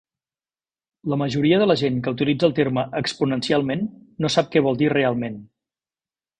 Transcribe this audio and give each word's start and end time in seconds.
La 1.13 1.19
majoria 1.21 1.59
de 1.63 1.67
la 1.67 1.75
gent 1.81 1.99
que 2.07 2.15
utilitza 2.17 2.49
el 2.49 2.57
terme 2.61 2.87
"exponencialment" 3.03 3.87
no 4.25 4.35
sap 4.39 4.53
què 4.57 4.67
vol 4.71 4.83
dir 4.85 4.93
realment. 4.99 5.41